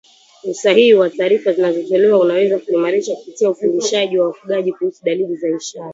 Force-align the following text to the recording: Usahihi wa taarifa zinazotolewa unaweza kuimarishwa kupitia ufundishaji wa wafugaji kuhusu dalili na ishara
Usahihi 0.43 0.93
wa 0.93 1.09
taarifa 1.09 1.53
zinazotolewa 1.53 2.19
unaweza 2.19 2.59
kuimarishwa 2.59 3.15
kupitia 3.15 3.49
ufundishaji 3.49 4.17
wa 4.17 4.27
wafugaji 4.27 4.73
kuhusu 4.73 5.05
dalili 5.05 5.37
na 5.41 5.57
ishara 5.57 5.89